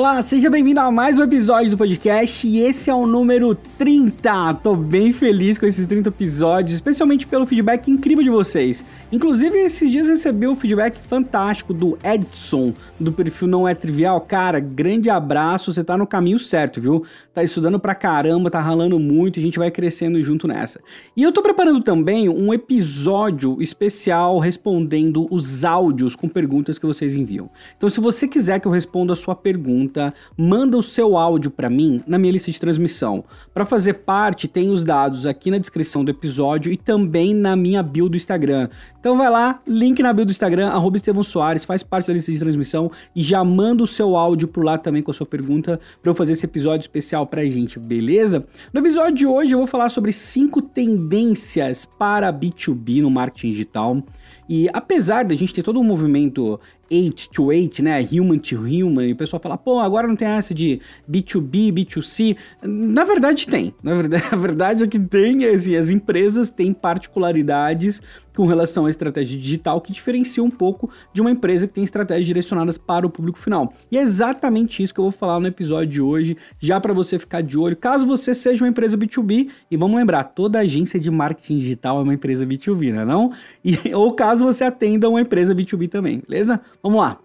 Olá, 0.00 0.22
seja 0.22 0.48
bem-vindo 0.48 0.80
a 0.80 0.90
mais 0.90 1.18
um 1.18 1.22
episódio 1.22 1.70
do 1.70 1.76
podcast 1.76 2.48
e 2.48 2.60
esse 2.60 2.88
é 2.88 2.94
o 2.94 3.06
número 3.06 3.54
30. 3.54 4.54
Tô 4.54 4.74
bem 4.74 5.12
feliz 5.12 5.58
com 5.58 5.66
esses 5.66 5.86
30 5.86 6.08
episódios, 6.08 6.72
especialmente 6.72 7.26
pelo 7.26 7.46
feedback 7.46 7.90
incrível 7.90 8.24
de 8.24 8.30
vocês. 8.30 8.82
Inclusive, 9.12 9.58
esses 9.58 9.90
dias 9.90 10.08
recebi 10.08 10.48
um 10.48 10.56
feedback 10.56 10.96
fantástico 11.06 11.74
do 11.74 11.98
Edson, 12.02 12.72
do 12.98 13.12
perfil 13.12 13.46
Não 13.46 13.68
É 13.68 13.74
Trivial. 13.74 14.22
Cara, 14.22 14.58
grande 14.58 15.10
abraço, 15.10 15.70
você 15.70 15.84
tá 15.84 15.98
no 15.98 16.06
caminho 16.06 16.38
certo, 16.38 16.80
viu? 16.80 17.04
Tá 17.34 17.42
estudando 17.42 17.78
pra 17.78 17.94
caramba, 17.94 18.50
tá 18.50 18.58
ralando 18.58 18.98
muito, 18.98 19.38
a 19.38 19.42
gente 19.42 19.58
vai 19.58 19.70
crescendo 19.70 20.22
junto 20.22 20.48
nessa. 20.48 20.80
E 21.14 21.22
eu 21.22 21.30
tô 21.30 21.42
preparando 21.42 21.82
também 21.82 22.26
um 22.26 22.54
episódio 22.54 23.60
especial 23.60 24.38
respondendo 24.38 25.28
os 25.30 25.62
áudios 25.62 26.14
com 26.14 26.26
perguntas 26.26 26.78
que 26.78 26.86
vocês 26.86 27.14
enviam. 27.14 27.50
Então, 27.76 27.90
se 27.90 28.00
você 28.00 28.26
quiser 28.26 28.60
que 28.60 28.66
eu 28.66 28.72
responda 28.72 29.12
a 29.12 29.16
sua 29.16 29.34
pergunta, 29.34 29.89
pergunta, 29.90 30.14
manda 30.36 30.78
o 30.78 30.82
seu 30.82 31.16
áudio 31.16 31.50
para 31.50 31.68
mim 31.68 32.02
na 32.06 32.18
minha 32.18 32.32
lista 32.32 32.50
de 32.50 32.60
transmissão. 32.60 33.24
Para 33.52 33.66
fazer 33.66 33.94
parte, 33.94 34.46
tem 34.46 34.70
os 34.70 34.84
dados 34.84 35.26
aqui 35.26 35.50
na 35.50 35.58
descrição 35.58 36.04
do 36.04 36.10
episódio 36.10 36.72
e 36.72 36.76
também 36.76 37.34
na 37.34 37.56
minha 37.56 37.82
bio 37.82 38.08
do 38.08 38.16
Instagram. 38.16 38.68
Então 38.98 39.16
vai 39.16 39.28
lá, 39.28 39.60
link 39.66 40.00
na 40.02 40.12
bio 40.12 40.24
do 40.24 40.30
Instagram, 40.30 40.68
arroba 40.68 40.96
Estevão 40.96 41.22
Soares, 41.22 41.64
faz 41.64 41.82
parte 41.82 42.06
da 42.06 42.14
lista 42.14 42.30
de 42.32 42.38
transmissão 42.38 42.90
e 43.14 43.22
já 43.22 43.42
manda 43.44 43.82
o 43.82 43.86
seu 43.86 44.16
áudio 44.16 44.48
por 44.48 44.64
lá 44.64 44.78
também 44.78 45.02
com 45.02 45.10
a 45.10 45.14
sua 45.14 45.26
pergunta 45.26 45.80
para 46.00 46.10
eu 46.10 46.14
fazer 46.14 46.32
esse 46.32 46.46
episódio 46.46 46.84
especial 46.84 47.26
pra 47.26 47.44
gente, 47.44 47.78
beleza? 47.78 48.46
No 48.72 48.80
episódio 48.80 49.14
de 49.14 49.26
hoje 49.26 49.52
eu 49.52 49.58
vou 49.58 49.66
falar 49.66 49.90
sobre 49.90 50.12
cinco 50.12 50.62
tendências 50.62 51.84
para 51.84 52.32
B2B 52.32 53.02
no 53.02 53.10
marketing 53.10 53.50
digital. 53.50 54.02
E 54.48 54.68
apesar 54.72 55.24
da 55.24 55.34
gente 55.34 55.54
ter 55.54 55.62
todo 55.62 55.78
um 55.78 55.84
movimento 55.84 56.58
8 56.90 57.30
to 57.30 57.44
8, 57.44 57.82
né? 57.82 58.00
Human 58.10 58.38
to 58.38 58.56
human, 58.56 59.06
e 59.08 59.12
o 59.12 59.16
pessoal 59.16 59.40
fala, 59.40 59.56
pô, 59.56 59.78
agora 59.78 60.08
não 60.08 60.16
tem 60.16 60.26
essa 60.26 60.52
de 60.52 60.80
B2B, 61.10 61.72
B2C. 61.72 62.36
Na 62.62 63.04
verdade 63.04 63.46
tem. 63.46 63.72
Na 63.82 63.94
verdade, 63.94 64.24
a 64.32 64.36
verdade 64.36 64.84
é 64.84 64.86
que 64.88 64.98
tem, 64.98 65.44
assim, 65.44 65.76
as 65.76 65.90
empresas 65.90 66.50
têm 66.50 66.72
particularidades 66.72 68.02
com 68.36 68.46
relação 68.46 68.86
à 68.86 68.90
estratégia 68.90 69.38
digital 69.38 69.80
que 69.80 69.92
diferencia 69.92 70.42
um 70.42 70.50
pouco 70.50 70.90
de 71.12 71.20
uma 71.20 71.30
empresa 71.30 71.66
que 71.66 71.72
tem 71.72 71.84
estratégias 71.84 72.26
direcionadas 72.26 72.78
para 72.78 73.06
o 73.06 73.10
público 73.10 73.38
final. 73.38 73.72
E 73.90 73.98
é 73.98 74.00
exatamente 74.00 74.82
isso 74.82 74.94
que 74.94 75.00
eu 75.00 75.04
vou 75.04 75.12
falar 75.12 75.40
no 75.40 75.46
episódio 75.46 75.88
de 75.88 76.00
hoje, 76.00 76.36
já 76.58 76.80
para 76.80 76.92
você 76.92 77.18
ficar 77.18 77.42
de 77.42 77.58
olho, 77.58 77.76
caso 77.76 78.06
você 78.06 78.34
seja 78.34 78.64
uma 78.64 78.68
empresa 78.68 78.96
B2B, 78.96 79.48
e 79.70 79.76
vamos 79.76 79.96
lembrar, 79.96 80.24
toda 80.24 80.60
agência 80.60 80.98
de 80.98 81.10
marketing 81.10 81.58
digital 81.58 81.98
é 82.00 82.02
uma 82.02 82.14
empresa 82.14 82.46
B2B, 82.46 82.92
não 82.92 83.00
é 83.00 83.04
não? 83.04 83.32
E, 83.64 83.76
ou 83.94 84.12
caso 84.14 84.44
você 84.44 84.64
atenda 84.64 85.08
uma 85.08 85.20
empresa 85.20 85.54
B2B 85.54 85.88
também, 85.88 86.22
beleza? 86.26 86.60
Vamos 86.82 87.00
lá. 87.00 87.18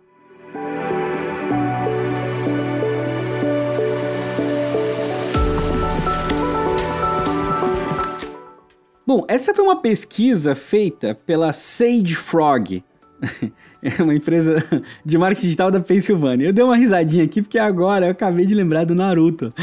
Bom, 9.08 9.23
essa 9.28 9.53
foi 9.53 9.64
uma 9.64 9.81
pesquisa 9.81 10.56
feita 10.56 11.14
pela 11.14 11.53
Sage 11.53 12.16
Frog. 12.16 12.84
É 13.85 14.02
uma 14.02 14.16
empresa 14.16 14.63
de 15.05 15.16
marketing 15.16 15.45
digital 15.45 15.69
da 15.69 15.80
Pensilvânia. 15.80 16.47
Eu 16.47 16.53
dei 16.53 16.63
uma 16.63 16.75
risadinha 16.75 17.23
aqui 17.23 17.39
porque 17.39 17.59
agora 17.59 18.08
eu 18.08 18.11
acabei 18.11 18.44
de 18.44 18.55
lembrar 18.55 18.83
do 18.83 18.95
Naruto. 18.95 19.53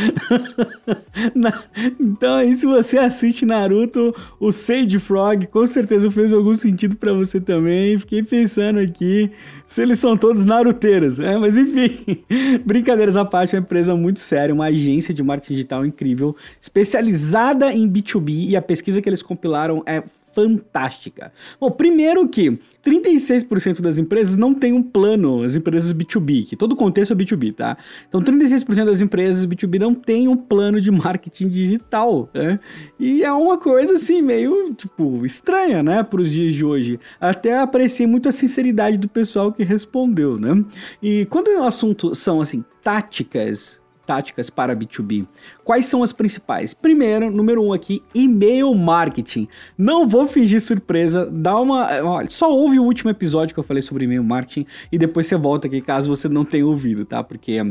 então 1.99 2.37
aí 2.37 2.55
se 2.55 2.65
você 2.65 2.99
assiste 2.99 3.45
Naruto, 3.45 4.15
o 4.39 4.53
Sage 4.53 5.01
Frog 5.01 5.49
com 5.49 5.67
certeza 5.67 6.09
fez 6.09 6.33
algum 6.33 6.55
sentido 6.55 6.95
para 6.95 7.13
você 7.13 7.41
também. 7.41 7.99
Fiquei 7.99 8.23
pensando 8.23 8.79
aqui 8.79 9.29
se 9.67 9.83
eles 9.83 9.99
são 9.99 10.17
todos 10.17 10.45
naruteiros, 10.45 11.19
né? 11.19 11.37
Mas 11.37 11.57
enfim, 11.57 12.23
brincadeiras 12.65 13.17
à 13.17 13.25
parte, 13.25 13.57
é 13.57 13.59
uma 13.59 13.65
empresa 13.65 13.97
muito 13.97 14.21
séria, 14.21 14.55
uma 14.55 14.67
agência 14.67 15.13
de 15.13 15.23
marketing 15.25 15.55
digital 15.55 15.85
incrível, 15.85 16.37
especializada 16.61 17.73
em 17.73 17.91
B2B 17.91 18.51
e 18.51 18.57
a 18.57 18.63
pesquisa 18.63 19.03
que 19.03 19.09
eles 19.09 19.23
compilaram 19.23 19.83
é 19.85 20.05
fantástica. 20.35 21.33
Bom, 21.61 21.71
primeiro 21.71 22.29
que 22.29 22.59
36% 22.85 23.81
das 23.81 23.99
empresas 23.99 24.37
não 24.37 24.55
tem 24.55 24.73
um 24.73 24.83
plano, 24.83 25.43
as 25.43 25.55
empresas 25.55 25.93
B2B, 25.93 26.47
que 26.47 26.57
todo 26.57 26.75
contexto 26.75 27.13
é 27.13 27.17
B2B, 27.17 27.55
tá? 27.55 27.77
Então 28.09 28.21
36% 28.21 28.85
das 28.85 29.01
empresas 29.01 29.47
B2B 29.47 29.79
não 29.79 29.95
tem 29.95 30.29
um 30.29 30.37
plano 30.37 30.81
de 30.81 30.91
marketing 30.91 31.49
digital, 31.49 32.29
né? 32.35 32.59
E 32.99 33.23
é 33.23 33.33
uma 33.33 33.59
coisa 33.59 33.95
assim 33.95 34.23
meio, 34.23 34.73
tipo, 34.75 35.25
estranha, 35.25 35.83
né, 35.83 36.03
para 36.03 36.21
os 36.21 36.31
dias 36.31 36.55
de 36.55 36.65
hoje. 36.65 36.99
Até 37.21 37.59
apreciei 37.59 38.07
muito 38.07 38.29
a 38.29 38.33
sinceridade 38.33 38.97
do 38.99 39.09
pessoal 39.09 39.53
que 39.53 39.63
respondeu, 39.63 40.39
né? 40.39 40.65
E 41.03 41.27
quando 41.27 41.49
o 41.49 41.65
assunto 41.65 42.15
são 42.15 42.41
assim 42.41 42.65
táticas 42.83 43.82
táticas 44.07 44.51
para 44.51 44.77
B2B. 44.77 45.27
Quais 45.65 45.87
são 45.87 46.03
as 46.03 46.13
principais? 46.13 46.75
Primeiro, 46.75 47.31
número 47.31 47.63
um 47.63 47.73
aqui, 47.73 48.03
e-mail 48.15 48.75
marketing. 48.75 49.49
Não 49.77 50.09
vou 50.09 50.27
fingir 50.27 50.61
surpresa, 50.61 51.29
dá 51.31 51.59
uma. 51.59 51.87
Olha, 52.03 52.31
só 52.31 52.53
ouve 52.53 52.79
o 52.79 52.85
último 52.85 53.11
episódio 53.11 53.55
que 53.55 53.61
eu 53.61 53.65
falei 53.65 53.83
sobre 53.83 54.05
e-mail 54.05 54.25
marketing 54.25 54.67
e 54.91 54.99
depois 54.99 55.27
você 55.27 55.37
volta 55.37 55.67
aqui 55.67 55.81
caso 55.81 56.09
você 56.09 56.29
não 56.29 56.45
tenha 56.45 56.67
ouvido, 56.67 57.05
tá? 57.05 57.23
Porque 57.23 57.53
é, 57.53 57.63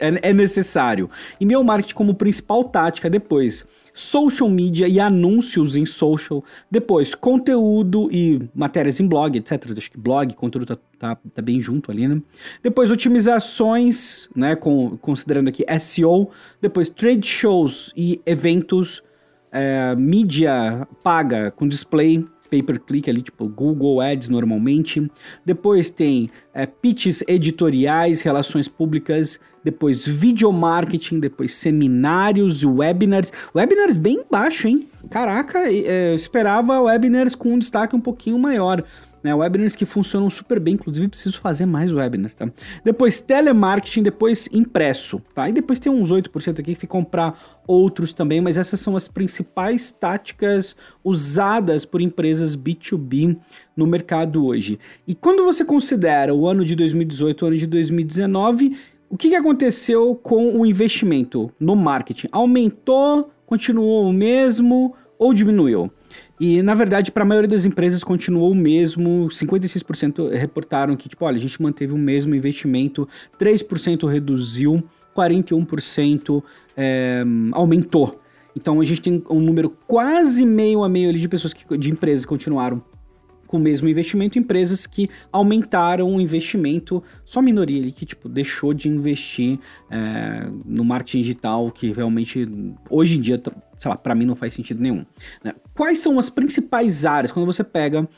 é, 0.00 0.30
é 0.30 0.32
necessário. 0.32 1.10
E-mail 1.40 1.64
marketing 1.64 1.94
como 1.94 2.14
principal 2.14 2.64
tática 2.64 3.08
depois 3.08 3.66
social 3.92 4.48
media 4.48 4.88
e 4.88 4.98
anúncios 4.98 5.76
em 5.76 5.84
social, 5.84 6.44
depois 6.70 7.14
conteúdo 7.14 8.08
e 8.10 8.48
matérias 8.54 9.00
em 9.00 9.06
blog, 9.06 9.36
etc. 9.36 9.72
Acho 9.76 9.90
que 9.90 9.98
blog, 9.98 10.34
conteúdo 10.34 10.66
tá, 10.66 10.78
tá, 10.98 11.18
tá 11.34 11.42
bem 11.42 11.60
junto 11.60 11.90
ali, 11.90 12.08
né? 12.08 12.20
Depois 12.62 12.90
otimizações, 12.90 14.28
né, 14.34 14.56
com, 14.56 14.96
considerando 14.98 15.48
aqui 15.48 15.64
SEO, 15.78 16.30
depois 16.60 16.88
trade 16.88 17.26
shows 17.26 17.92
e 17.96 18.20
eventos, 18.24 19.02
é, 19.50 19.94
mídia 19.94 20.88
paga 21.02 21.50
com 21.50 21.68
display, 21.68 22.24
pay 22.52 22.62
per 22.62 22.78
click 22.78 23.08
ali, 23.08 23.22
tipo 23.22 23.48
Google 23.48 24.02
Ads 24.02 24.28
normalmente. 24.28 25.10
Depois 25.42 25.88
tem 25.88 26.28
é, 26.52 26.66
pitches 26.66 27.24
editoriais, 27.26 28.20
relações 28.20 28.68
públicas, 28.68 29.40
depois 29.64 30.06
video 30.06 30.52
marketing, 30.52 31.18
depois 31.18 31.54
seminários, 31.54 32.62
webinars. 32.62 33.32
Webinars 33.54 33.96
bem 33.96 34.22
baixo, 34.30 34.68
hein? 34.68 34.86
Caraca, 35.08 35.60
é, 35.60 36.12
eu 36.12 36.16
esperava 36.16 36.78
webinars 36.82 37.34
com 37.34 37.54
um 37.54 37.58
destaque 37.58 37.96
um 37.96 38.00
pouquinho 38.00 38.38
maior 38.38 38.84
né? 39.22 39.34
Webinars 39.34 39.76
que 39.76 39.86
funcionam 39.86 40.28
super 40.28 40.58
bem, 40.58 40.74
inclusive 40.74 41.08
preciso 41.08 41.38
fazer 41.38 41.66
mais 41.66 41.92
webinars, 41.92 42.34
tá? 42.34 42.50
Depois 42.84 43.20
telemarketing, 43.20 44.02
depois 44.02 44.48
impresso, 44.52 45.22
tá? 45.34 45.48
E 45.48 45.52
depois 45.52 45.78
tem 45.78 45.92
uns 45.92 46.10
8% 46.10 46.60
aqui 46.60 46.74
que 46.74 46.80
ficam 46.80 47.04
para 47.04 47.34
outros 47.66 48.12
também, 48.12 48.40
mas 48.40 48.56
essas 48.56 48.80
são 48.80 48.96
as 48.96 49.08
principais 49.08 49.92
táticas 49.92 50.74
usadas 51.04 51.84
por 51.84 52.00
empresas 52.00 52.56
B2B 52.56 53.36
no 53.76 53.86
mercado 53.86 54.44
hoje. 54.44 54.78
E 55.06 55.14
quando 55.14 55.44
você 55.44 55.64
considera 55.64 56.34
o 56.34 56.46
ano 56.46 56.64
de 56.64 56.74
2018, 56.74 57.42
o 57.42 57.46
ano 57.48 57.56
de 57.56 57.66
2019, 57.66 58.76
o 59.08 59.16
que, 59.16 59.28
que 59.28 59.36
aconteceu 59.36 60.14
com 60.14 60.58
o 60.58 60.64
investimento 60.64 61.52
no 61.60 61.76
marketing? 61.76 62.28
Aumentou, 62.32 63.30
continuou 63.44 64.08
o 64.08 64.12
mesmo 64.12 64.94
ou 65.18 65.34
diminuiu? 65.34 65.92
E, 66.38 66.62
na 66.62 66.74
verdade, 66.74 67.10
para 67.10 67.22
a 67.22 67.26
maioria 67.26 67.48
das 67.48 67.64
empresas 67.64 68.02
continuou 68.02 68.50
o 68.50 68.54
mesmo. 68.54 69.28
56% 69.28 70.30
reportaram 70.30 70.96
que, 70.96 71.08
tipo, 71.08 71.24
olha, 71.24 71.36
a 71.36 71.40
gente 71.40 71.60
manteve 71.60 71.92
o 71.92 71.98
mesmo 71.98 72.34
investimento, 72.34 73.08
3% 73.38 74.08
reduziu, 74.08 74.82
41% 75.16 76.42
é, 76.76 77.22
aumentou. 77.52 78.20
Então 78.54 78.80
a 78.80 78.84
gente 78.84 79.00
tem 79.00 79.22
um 79.30 79.40
número 79.40 79.70
quase 79.86 80.44
meio 80.44 80.82
a 80.84 80.88
meio 80.88 81.08
ali 81.08 81.18
de 81.18 81.28
pessoas 81.28 81.52
que, 81.52 81.78
de 81.78 81.90
empresas 81.90 82.24
que 82.24 82.28
continuaram 82.28 82.82
com 83.46 83.58
o 83.58 83.60
mesmo 83.60 83.86
investimento, 83.86 84.38
empresas 84.38 84.86
que 84.86 85.10
aumentaram 85.30 86.08
o 86.16 86.18
investimento, 86.18 87.02
só 87.22 87.42
minoria 87.42 87.82
ali 87.82 87.92
que 87.92 88.06
tipo 88.06 88.26
deixou 88.26 88.72
de 88.72 88.88
investir 88.88 89.58
é, 89.90 90.48
no 90.64 90.82
marketing 90.82 91.20
digital, 91.20 91.70
que 91.70 91.92
realmente 91.92 92.48
hoje 92.88 93.18
em 93.18 93.20
dia, 93.20 93.42
sei 93.82 93.88
lá, 93.88 93.96
para 93.96 94.14
mim 94.14 94.24
não 94.24 94.36
faz 94.36 94.54
sentido 94.54 94.80
nenhum. 94.80 95.04
Né? 95.42 95.52
Quais 95.74 95.98
são 95.98 96.16
as 96.16 96.30
principais 96.30 97.04
áreas 97.04 97.32
quando 97.32 97.46
você 97.46 97.64
pega 97.64 98.08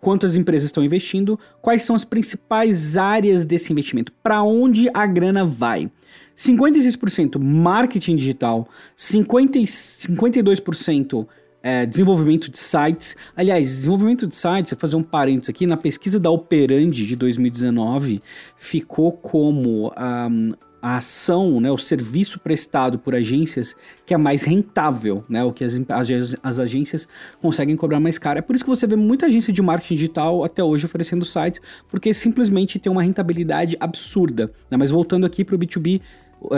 quantas 0.00 0.36
empresas 0.36 0.66
estão 0.66 0.84
investindo, 0.84 1.36
quais 1.60 1.82
são 1.82 1.96
as 1.96 2.04
principais 2.04 2.96
áreas 2.96 3.44
desse 3.44 3.72
investimento, 3.72 4.12
para 4.22 4.40
onde 4.44 4.88
a 4.94 5.04
grana 5.06 5.44
vai? 5.44 5.90
56% 6.36 7.36
marketing 7.36 8.14
digital, 8.14 8.68
50, 8.94 9.58
52% 9.58 11.26
é, 11.64 11.84
desenvolvimento 11.84 12.48
de 12.48 12.58
sites. 12.58 13.16
Aliás, 13.34 13.68
desenvolvimento 13.68 14.28
de 14.28 14.36
sites, 14.36 14.70
vou 14.70 14.78
fazer 14.78 14.94
um 14.94 15.02
parênteses 15.02 15.50
aqui, 15.50 15.66
na 15.66 15.76
pesquisa 15.76 16.20
da 16.20 16.30
Operandi 16.30 17.04
de 17.04 17.16
2019, 17.16 18.22
ficou 18.56 19.10
como 19.10 19.88
um, 19.88 20.52
a 20.82 20.96
ação, 20.96 21.60
né, 21.60 21.70
o 21.70 21.78
serviço 21.78 22.40
prestado 22.40 22.98
por 22.98 23.14
agências 23.14 23.76
que 24.04 24.12
é 24.12 24.16
mais 24.16 24.42
rentável, 24.42 25.22
né, 25.28 25.44
o 25.44 25.52
que 25.52 25.62
as, 25.62 25.80
as, 25.88 26.36
as, 26.42 26.58
agências 26.58 27.06
conseguem 27.40 27.76
cobrar 27.76 28.00
mais 28.00 28.18
caro. 28.18 28.40
É 28.40 28.42
por 28.42 28.56
isso 28.56 28.64
que 28.64 28.70
você 28.70 28.86
vê 28.86 28.96
muita 28.96 29.26
agência 29.26 29.52
de 29.52 29.62
marketing 29.62 29.94
digital 29.94 30.42
até 30.42 30.62
hoje 30.62 30.84
oferecendo 30.84 31.24
sites, 31.24 31.60
porque 31.88 32.12
simplesmente 32.12 32.80
tem 32.80 32.90
uma 32.90 33.02
rentabilidade 33.02 33.76
absurda. 33.78 34.52
Né? 34.68 34.76
Mas 34.76 34.90
voltando 34.90 35.24
aqui 35.24 35.44
para 35.44 35.54
o 35.54 35.58
B2B, 35.58 36.00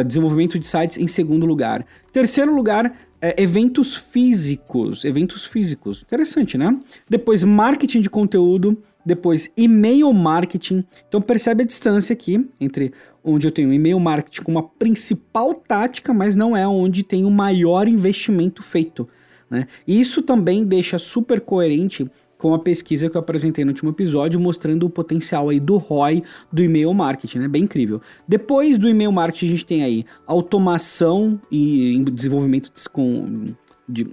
desenvolvimento 0.06 0.58
de 0.58 0.66
sites 0.66 0.96
em 0.96 1.06
segundo 1.06 1.44
lugar. 1.44 1.84
Terceiro 2.12 2.54
lugar, 2.54 2.96
é, 3.20 3.42
eventos 3.42 3.94
físicos. 3.94 5.04
Eventos 5.04 5.44
físicos. 5.44 6.02
Interessante, 6.02 6.56
né? 6.56 6.76
Depois, 7.08 7.44
marketing 7.44 8.00
de 8.00 8.10
conteúdo. 8.10 8.78
Depois, 9.04 9.52
e-mail 9.56 10.12
marketing. 10.12 10.84
Então, 11.08 11.20
percebe 11.20 11.62
a 11.62 11.66
distância 11.66 12.12
aqui 12.12 12.48
entre 12.60 12.92
onde 13.22 13.46
eu 13.46 13.52
tenho 13.52 13.72
e-mail 13.72 13.98
marketing 13.98 14.42
como 14.42 14.58
a 14.58 14.62
principal 14.62 15.54
tática, 15.54 16.12
mas 16.12 16.36
não 16.36 16.56
é 16.56 16.66
onde 16.66 17.02
tem 17.02 17.24
o 17.24 17.30
maior 17.30 17.88
investimento 17.88 18.62
feito. 18.62 19.08
Né? 19.50 19.66
Isso 19.86 20.22
também 20.22 20.64
deixa 20.64 20.98
super 20.98 21.40
coerente 21.40 22.10
com 22.44 22.52
a 22.52 22.58
pesquisa 22.58 23.08
que 23.08 23.16
eu 23.16 23.20
apresentei 23.20 23.64
no 23.64 23.70
último 23.70 23.90
episódio, 23.90 24.38
mostrando 24.38 24.84
o 24.84 24.90
potencial 24.90 25.48
aí 25.48 25.58
do 25.58 25.78
ROI 25.78 26.22
do 26.52 26.62
e-mail 26.62 26.92
marketing, 26.92 27.38
né? 27.38 27.48
Bem 27.48 27.62
incrível. 27.62 28.02
Depois 28.28 28.76
do 28.76 28.86
e-mail 28.86 29.10
marketing, 29.10 29.46
a 29.46 29.48
gente 29.48 29.64
tem 29.64 29.82
aí 29.82 30.04
automação 30.26 31.40
e 31.50 32.04
desenvolvimento 32.12 32.70
com, 32.92 33.54
de, 33.88 34.08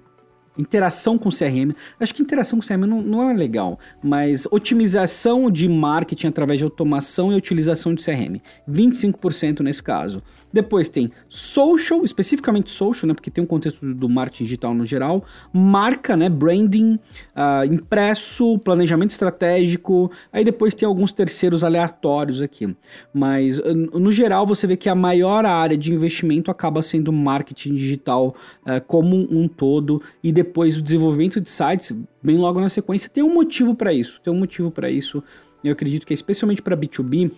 interação 0.61 1.17
com 1.17 1.29
CRM. 1.29 1.73
Acho 1.99 2.13
que 2.13 2.21
interação 2.21 2.59
com 2.59 2.65
CRM 2.65 2.85
não, 2.87 3.01
não, 3.01 3.29
é 3.29 3.33
legal, 3.33 3.79
mas 4.01 4.47
otimização 4.51 5.49
de 5.49 5.67
marketing 5.67 6.27
através 6.27 6.59
de 6.59 6.63
automação 6.63 7.31
e 7.31 7.35
utilização 7.35 7.93
de 7.93 8.03
CRM. 8.03 8.39
25% 8.69 9.61
nesse 9.61 9.83
caso. 9.83 10.23
Depois 10.51 10.89
tem 10.89 11.11
social, 11.29 12.03
especificamente 12.03 12.69
social, 12.69 13.07
né, 13.07 13.13
porque 13.13 13.31
tem 13.31 13.43
um 13.43 13.47
contexto 13.47 13.85
do 13.93 14.09
marketing 14.09 14.43
digital 14.43 14.73
no 14.73 14.85
geral, 14.85 15.23
marca, 15.53 16.17
né, 16.17 16.29
branding, 16.29 16.99
uh, 17.35 17.65
impresso, 17.65 18.59
planejamento 18.59 19.11
estratégico, 19.11 20.11
aí 20.31 20.43
depois 20.43 20.75
tem 20.75 20.85
alguns 20.85 21.13
terceiros 21.13 21.63
aleatórios 21.63 22.41
aqui. 22.41 22.75
Mas 23.13 23.59
no 23.93 24.11
geral 24.11 24.45
você 24.45 24.67
vê 24.67 24.75
que 24.75 24.89
a 24.89 24.95
maior 24.95 25.45
área 25.45 25.77
de 25.77 25.93
investimento 25.93 26.51
acaba 26.51 26.81
sendo 26.81 27.11
marketing 27.11 27.75
digital 27.75 28.35
uh, 28.63 28.81
como 28.87 29.27
um 29.31 29.47
todo 29.47 30.01
e 30.23 30.31
depois 30.31 30.77
o 30.77 30.81
desenvolvimento 30.81 31.39
de 31.39 31.49
sites, 31.49 31.95
bem 32.21 32.37
logo 32.37 32.59
na 32.59 32.69
sequência, 32.69 33.09
tem 33.09 33.23
um 33.23 33.33
motivo 33.33 33.75
para 33.75 33.93
isso, 33.93 34.19
tem 34.23 34.31
um 34.33 34.37
motivo 34.37 34.71
para 34.71 34.89
isso. 34.89 35.23
Eu 35.63 35.73
acredito 35.73 36.05
que 36.05 36.13
é 36.13 36.15
especialmente 36.15 36.61
para 36.61 36.75
B2B, 36.75 37.31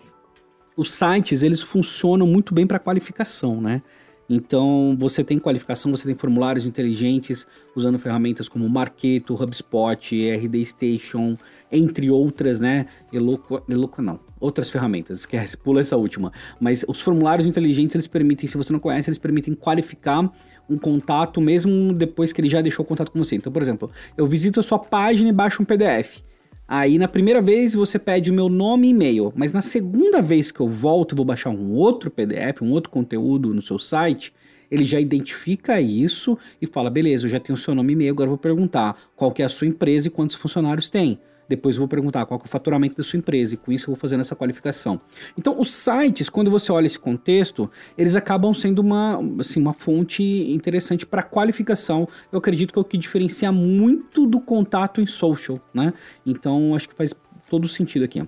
os 0.75 0.92
sites 0.92 1.44
eles 1.44 1.62
funcionam 1.62 2.25
muito 2.28 2.54
bem 2.54 2.66
para 2.66 2.80
qualificação, 2.80 3.62
né? 3.62 3.81
Então 4.30 4.96
você 4.98 5.24
tem 5.24 5.38
qualificação, 5.38 5.92
você 5.92 6.08
tem 6.08 6.16
formulários 6.16 6.66
inteligentes 6.66 7.46
usando 7.75 8.00
ferramentas 8.00 8.48
como 8.48 8.68
Marketo, 8.70 9.34
HubSpot, 9.36 10.31
RD 10.31 10.66
Station, 10.66 11.38
entre 11.72 12.10
outras, 12.10 12.60
né? 12.60 12.86
Eloqua, 13.12 13.64
Eloqua 13.68 14.02
não, 14.02 14.20
outras 14.40 14.70
ferramentas, 14.70 15.20
esquece, 15.20 15.58
pula 15.58 15.81
essa 15.81 15.98
última. 15.98 16.31
Mas 16.60 16.86
os 16.88 17.02
formulários 17.02 17.46
inteligentes 17.46 17.96
eles 17.96 18.08
permitem, 18.08 18.48
se 18.48 18.58
você 18.58 18.72
não 18.72 18.80
conhece, 18.80 19.10
eles 19.10 19.18
permitem 19.18 19.54
qualificar 19.54 20.31
um 20.70 20.78
contato 20.78 21.42
mesmo 21.42 21.94
depois 21.94 22.31
que 22.31 22.40
ele 22.40 22.50
já 22.50 22.62
deixou 22.62 22.84
o 22.84 22.88
contato 22.88 23.12
com 23.12 23.22
você. 23.22 23.36
Então, 23.36 23.52
por 23.52 23.62
exemplo, 23.62 23.92
eu 24.18 24.25
visito 24.25 24.60
a 24.60 24.64
sua 24.64 24.80
página 24.80 25.30
e 25.30 25.34
baixo 25.34 25.62
um 25.62 25.66
PDF. 25.66 26.24
Aí 26.68 26.98
na 26.98 27.07
primeira 27.07 27.42
vez 27.42 27.75
você 27.75 28.00
pede 28.00 28.31
o 28.31 28.33
meu 28.33 28.48
nome 28.48 28.88
e 28.88 28.92
e-mail, 28.92 29.33
mas 29.36 29.51
na 29.51 29.62
segunda 29.62 30.21
vez 30.21 30.51
que 30.51 30.60
eu 30.60 30.68
volto, 30.68 31.15
vou 31.15 31.25
baixar 31.25 31.50
um 31.50 31.74
outro 31.74 32.10
PDF, 32.10 32.62
um 32.62 32.71
outro 32.71 32.89
conteúdo 32.89 33.54
no 33.54 33.62
seu 33.62 33.77
site, 33.77 34.33
ele 34.71 34.86
já 34.86 35.00
identifica 35.00 35.80
isso 35.81 36.38
e 36.62 36.65
fala: 36.65 36.89
beleza, 36.89 37.25
eu 37.25 37.30
já 37.30 37.39
tenho 37.39 37.56
o 37.56 37.60
seu 37.60 37.75
nome 37.75 37.92
e 37.92 37.94
e-mail, 37.94 38.12
agora 38.12 38.27
eu 38.27 38.31
vou 38.31 38.38
perguntar 38.38 38.98
qual 39.15 39.31
que 39.31 39.42
é 39.42 39.45
a 39.45 39.50
sua 39.50 39.68
empresa 39.68 40.07
e 40.07 40.12
quantos 40.12 40.36
funcionários 40.36 40.89
tem. 40.89 41.19
Depois 41.48 41.75
eu 41.75 41.80
vou 41.80 41.88
perguntar 41.88 42.25
qual 42.25 42.40
é 42.40 42.44
o 42.44 42.48
faturamento 42.48 42.95
da 42.98 43.04
sua 43.04 43.18
empresa 43.18 43.56
e 43.56 43.57
com 43.57 43.72
isso 43.72 43.86
eu 43.86 43.94
vou 43.94 44.00
fazendo 44.00 44.22
essa 44.22 44.36
qualificação. 44.36 45.00
Então, 45.38 45.60
os 45.60 45.72
sites, 45.72 46.30
quando 46.30 46.50
você 46.50 46.72
olha 46.72 46.88
esse 46.88 47.00
contexto, 47.00 47.69
eles 47.98 48.16
acabam 48.16 48.54
sendo 48.54 48.80
uma, 48.80 49.19
assim, 49.40 49.60
uma 49.60 49.74
fonte 49.74 50.24
interessante 50.24 51.06
para 51.06 51.24
qualificação. 51.24 52.07
Eu 52.31 52.40
acredito 52.40 52.74
que 52.74 52.80
é 52.80 52.81
o 52.81 52.86
que 52.86 52.98
diferencia 52.98 53.51
muito 53.51 54.25
do 54.25 54.40
contato 54.40 55.01
em 55.01 55.06
social, 55.06 55.60
né? 55.74 55.94
Então, 56.25 56.75
acho 56.75 56.90
que 56.90 56.95
faz 56.95 57.13
todo 57.50 57.68
sentido 57.68 58.04
aqui. 58.04 58.24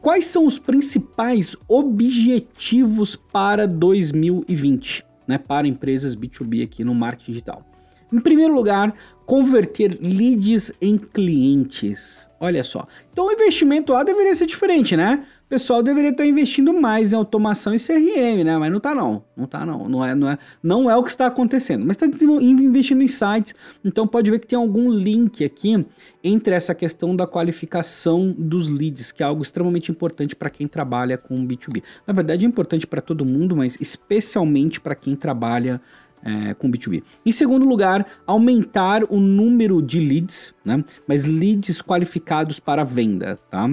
Quais 0.00 0.26
são 0.26 0.46
os 0.46 0.58
principais 0.58 1.56
objetivos 1.66 3.16
para 3.16 3.66
2020, 3.66 5.04
né, 5.26 5.38
para 5.38 5.66
empresas 5.66 6.14
B2B 6.14 6.62
aqui 6.62 6.84
no 6.84 6.94
marketing 6.94 7.32
digital? 7.32 7.64
Em 8.12 8.20
primeiro 8.20 8.54
lugar, 8.54 8.94
converter 9.26 9.98
leads 10.00 10.72
em 10.80 10.96
clientes. 10.96 12.28
Olha 12.40 12.64
só. 12.64 12.86
Então 13.12 13.26
o 13.26 13.32
investimento 13.32 13.92
lá 13.92 14.02
deveria 14.02 14.34
ser 14.34 14.46
diferente, 14.46 14.96
né? 14.96 15.26
O 15.44 15.48
pessoal 15.48 15.82
deveria 15.82 16.10
estar 16.10 16.26
investindo 16.26 16.74
mais 16.74 17.12
em 17.12 17.16
automação 17.16 17.74
e 17.74 17.78
CRM, 17.78 18.44
né? 18.44 18.58
Mas 18.58 18.70
não 18.70 18.78
tá 18.78 18.94
não. 18.94 19.24
Não 19.34 19.46
tá 19.46 19.64
não. 19.64 19.88
Não 19.88 20.04
é, 20.04 20.14
não 20.14 20.30
é, 20.30 20.38
não 20.62 20.90
é 20.90 20.96
o 20.96 21.02
que 21.02 21.08
está 21.08 21.26
acontecendo. 21.26 21.86
Mas 21.86 21.96
está 21.96 22.06
investindo 22.06 23.02
em 23.02 23.08
sites. 23.08 23.54
Então 23.82 24.06
pode 24.06 24.30
ver 24.30 24.40
que 24.40 24.46
tem 24.46 24.58
algum 24.58 24.90
link 24.90 25.42
aqui 25.42 25.86
entre 26.22 26.54
essa 26.54 26.74
questão 26.74 27.16
da 27.16 27.26
qualificação 27.26 28.34
dos 28.36 28.68
leads, 28.68 29.10
que 29.10 29.22
é 29.22 29.26
algo 29.26 29.42
extremamente 29.42 29.90
importante 29.90 30.36
para 30.36 30.50
quem 30.50 30.68
trabalha 30.68 31.16
com 31.16 31.46
B2B. 31.46 31.82
Na 32.06 32.12
verdade 32.12 32.44
é 32.44 32.48
importante 32.48 32.86
para 32.86 33.00
todo 33.00 33.24
mundo, 33.24 33.56
mas 33.56 33.78
especialmente 33.80 34.78
para 34.78 34.94
quem 34.94 35.16
trabalha 35.16 35.80
é, 36.22 36.54
com 36.54 36.70
B2B. 36.70 37.02
Em 37.24 37.32
segundo 37.32 37.64
lugar, 37.64 38.06
aumentar 38.26 39.02
o 39.04 39.18
número 39.18 39.82
de 39.82 40.00
leads, 40.00 40.54
né? 40.64 40.84
Mas 41.06 41.24
leads 41.24 41.82
qualificados 41.82 42.58
para 42.60 42.84
venda, 42.84 43.38
tá? 43.50 43.68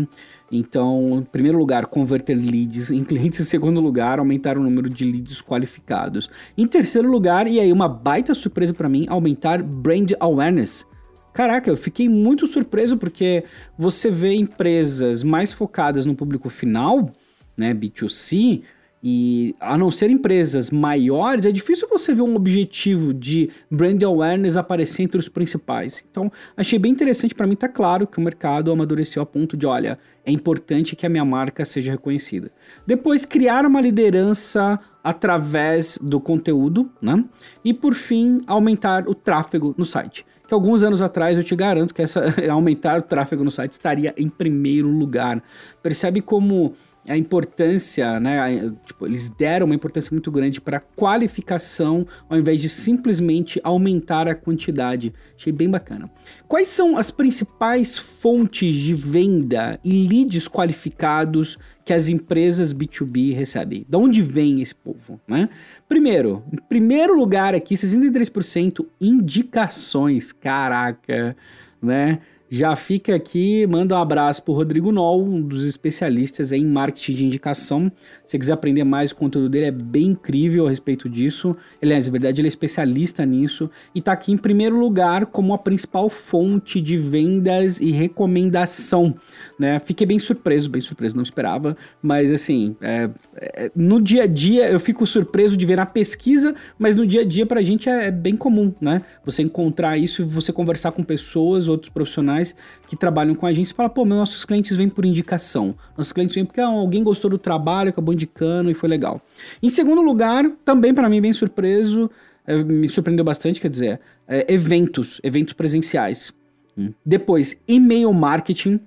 Então, 0.52 1.20
em 1.20 1.24
primeiro 1.24 1.58
lugar, 1.58 1.88
converter 1.88 2.36
leads 2.36 2.92
em 2.92 3.04
clientes. 3.04 3.40
Em 3.40 3.44
segundo 3.44 3.82
lugar, 3.82 4.20
aumentar 4.20 4.58
o 4.58 4.64
número 4.64 4.90
de 4.90 5.04
leads 5.04 5.42
qualificados. 5.42 6.30
Em 6.58 6.68
terceiro 6.68 7.10
lugar, 7.10 7.48
e 7.48 7.60
aí 7.60 7.72
uma 7.72 7.90
baita 7.90 8.34
surpresa 8.34 8.74
para 8.74 8.90
mim, 8.90 9.06
aumentar 9.10 9.62
brand 9.62 10.12
awareness. 10.20 10.86
Caraca, 11.34 11.70
eu 11.70 11.76
fiquei 11.76 12.08
muito 12.08 12.48
surpreso 12.48 12.96
porque 12.96 13.44
você 13.78 14.10
vê 14.10 14.36
empresas 14.36 15.22
mais 15.22 15.52
focadas 15.52 16.06
no 16.06 16.16
público 16.16 16.50
final, 16.50 17.12
né, 17.58 17.74
B2C, 17.74 18.62
e 19.08 19.54
a 19.60 19.78
não 19.78 19.92
ser 19.92 20.10
empresas 20.10 20.72
maiores, 20.72 21.46
é 21.46 21.52
difícil 21.52 21.88
você 21.88 22.12
ver 22.12 22.24
um 22.24 22.36
objetivo 22.36 23.14
de 23.14 23.52
brand 23.70 24.02
awareness 24.02 24.58
aparecer 24.58 25.04
entre 25.04 25.20
os 25.20 25.30
principais. 25.30 26.04
Então, 26.10 26.32
achei 26.58 26.80
bem 26.80 26.92
interessante 26.92 27.36
para 27.36 27.46
mim, 27.46 27.56
tá 27.56 27.68
claro 27.70 28.08
que 28.08 28.18
o 28.18 28.22
mercado 28.22 28.72
amadureceu 28.72 29.22
a 29.22 29.26
ponto 29.26 29.56
de, 29.56 29.68
olha, 29.68 30.00
é 30.26 30.32
importante 30.32 30.96
que 30.96 31.06
a 31.06 31.10
minha 31.10 31.24
marca 31.24 31.64
seja 31.64 31.92
reconhecida. 31.92 32.52
Depois, 32.88 33.28
criar 33.28 33.64
uma 33.64 33.80
liderança 33.80 34.80
através 35.04 36.00
do 36.02 36.20
conteúdo, 36.20 36.90
né? 37.00 37.24
E 37.64 37.76
por 37.76 37.94
fim, 37.94 38.42
aumentar 38.48 39.08
o 39.08 39.14
tráfego 39.14 39.76
no 39.78 39.86
site 39.86 40.26
que 40.48 40.54
alguns 40.54 40.84
anos 40.84 41.02
atrás 41.02 41.36
eu 41.38 41.44
te 41.44 41.56
garanto 41.56 41.92
que 41.92 42.04
essa 42.04 42.32
aumentar 42.52 43.00
o 43.00 43.02
tráfego 43.02 43.44
no 43.44 43.50
site 43.50 43.72
estaria 43.72 44.14
em 44.16 44.30
primeiro 44.30 44.88
lugar. 44.88 45.42
Percebe 45.82 46.22
como 46.22 46.76
a 47.08 47.16
importância, 47.16 48.20
né? 48.20 48.74
Tipo, 48.86 49.06
eles 49.06 49.30
deram 49.30 49.66
uma 49.66 49.76
importância 49.76 50.12
muito 50.12 50.32
grande 50.32 50.60
para 50.60 50.80
qualificação 50.80 52.06
ao 52.30 52.38
invés 52.38 52.62
de 52.62 52.70
simplesmente 52.70 53.60
aumentar 53.64 54.28
a 54.28 54.36
quantidade. 54.36 55.14
Achei 55.38 55.54
bem 55.54 55.70
bacana. 55.70 56.10
Quais 56.48 56.68
são 56.68 56.98
as 56.98 57.12
principais 57.12 57.98
fontes 57.98 58.76
de 58.76 58.96
venda 58.96 59.80
e 59.84 60.08
leads 60.08 60.48
qualificados 60.48 61.58
que 61.84 61.94
as 61.94 62.10
empresas 62.10 62.74
B2B 62.74 63.36
recebem? 63.36 63.86
De 63.88 63.98
onde 63.98 64.22
vem 64.22 64.62
esse 64.62 64.74
povo, 64.74 65.20
né? 65.28 65.50
Primeiro, 65.88 66.44
em 66.52 66.58
primeiro 66.68 67.16
lugar 67.16 67.54
aqui, 67.54 67.76
63% 67.76 68.86
indicações. 69.00 70.32
Caraca, 70.32 71.38
né? 71.82 72.20
Já 72.50 72.76
fica 72.76 73.16
aqui, 73.16 73.66
manda 73.66 73.96
um 73.96 73.98
abraço 73.98 74.44
pro 74.44 74.54
Rodrigo 74.54 74.92
Nol, 74.92 75.24
um 75.24 75.42
dos 75.42 75.66
especialistas 75.66 76.52
em 76.52 76.64
marketing 76.64 77.14
de 77.14 77.26
indicação. 77.26 77.92
Se 78.24 78.32
você 78.32 78.40
quiser 78.40 78.54
aprender 78.54 78.84
mais, 78.84 79.10
o 79.10 79.16
conteúdo 79.16 79.50
dele 79.50 79.66
é 79.66 79.72
bem 79.72 80.10
incrível 80.10 80.68
a 80.68 80.70
respeito 80.70 81.10
disso. 81.10 81.58
Aliás, 81.82 82.06
na 82.06 82.12
verdade, 82.12 82.42
ele 82.42 82.48
é 82.48 82.50
especialista 82.50 83.26
nisso 83.26 83.70
e 83.96 84.02
tá 84.02 84.12
aqui 84.12 84.32
em 84.32 84.38
primeiro 84.38 84.78
lugar 84.78 85.26
como 85.26 85.56
a 85.56 85.58
principal 85.58 86.08
fonte 86.08 86.80
de 86.80 87.00
vendas 87.00 87.80
e 87.80 87.90
recomendação, 87.90 89.16
né? 89.58 89.80
Fiquei 89.80 90.06
bem 90.06 90.20
surpreso, 90.20 90.70
bem 90.70 90.82
surpreso, 90.82 91.16
não 91.16 91.24
esperava, 91.24 91.76
mas 92.00 92.32
assim, 92.32 92.76
é, 92.80 93.10
é, 93.36 93.72
no 93.76 94.00
dia 94.00 94.24
a 94.24 94.28
dia 94.28 94.70
eu 94.70 94.80
fico 94.80 95.08
surpreso 95.08 95.58
de 95.58 95.66
ver 95.66 95.78
na 95.78 95.86
pesquisa, 95.86 96.54
mas 96.78 96.96
no 96.96 97.08
dia 97.08 97.22
a 97.22 97.26
dia 97.26 97.46
pra 97.46 97.64
gente 97.64 97.90
é, 97.90 98.08
é 98.08 98.12
bem 98.12 98.36
comum, 98.36 98.72
né? 98.80 99.02
Você 99.26 99.42
encontrar 99.42 99.98
isso 99.98 100.22
e 100.22 100.26
você 100.26 100.54
conversar 100.54 100.92
com 100.92 101.04
pessoas, 101.04 101.68
outros 101.68 101.90
profissionais 101.90 102.35
profissionais 102.36 102.56
que 102.88 102.96
trabalham 102.96 103.34
com 103.34 103.46
a 103.46 103.50
agência 103.50 103.72
e 103.72 103.76
falam, 103.76 103.90
pô, 103.90 104.06
nossos 104.06 104.44
clientes 104.44 104.76
vêm 104.76 104.90
por 104.90 105.06
indicação. 105.06 105.76
Nossos 105.98 106.12
clientes 106.12 106.36
vêm 106.36 106.46
porque 106.46 106.60
ah, 106.60 106.68
alguém 106.68 107.04
gostou 107.04 107.30
do 107.30 107.38
trabalho, 107.38 107.90
acabou 107.90 108.14
indicando 108.14 108.70
e 108.70 108.74
foi 108.74 108.90
legal. 108.90 109.22
Em 109.62 109.70
segundo 109.70 110.02
lugar, 110.02 110.50
também 110.64 110.94
para 110.94 111.10
mim 111.10 111.22
bem 111.22 111.34
surpreso, 111.34 112.10
é, 112.46 112.56
me 112.64 112.88
surpreendeu 112.88 113.24
bastante, 113.24 113.62
quer 113.62 113.70
dizer, 113.70 114.00
é, 114.28 114.52
eventos, 114.54 115.20
eventos 115.24 115.54
presenciais. 115.54 116.34
Hum. 116.78 116.92
Depois, 117.06 117.60
e-mail 117.68 118.12
marketing, 118.14 118.80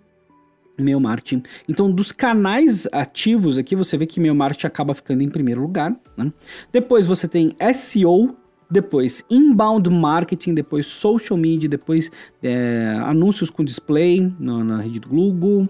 e-mail 0.79 1.01
marketing. 1.01 1.43
Então, 1.69 1.91
dos 1.91 2.13
canais 2.13 2.87
ativos 2.93 3.59
aqui, 3.59 3.75
você 3.75 3.97
vê 3.97 4.07
que 4.07 4.21
e-mail 4.21 4.35
marketing 4.35 4.67
acaba 4.67 4.95
ficando 4.95 5.23
em 5.23 5.29
primeiro 5.29 5.61
lugar. 5.61 5.99
Né? 6.17 6.33
Depois 6.71 7.05
você 7.07 7.27
tem 7.27 7.57
SEO, 7.75 8.37
depois 8.71 9.25
inbound 9.31 9.89
marketing, 9.91 10.55
depois 10.55 10.87
social 10.87 11.39
media, 11.39 11.69
depois 11.69 12.11
é, 12.43 12.95
anúncios 13.05 13.51
com 13.51 13.65
display 13.65 14.33
no, 14.39 14.63
na 14.63 14.81
rede 14.81 15.01
do 15.01 15.09
Google, 15.09 15.63